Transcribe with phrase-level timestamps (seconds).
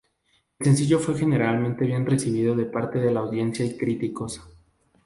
[0.57, 4.41] El sencillo fue generalmente bien recibido de parte de la audiencia y críticos.